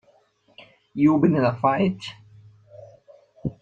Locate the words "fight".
1.55-2.01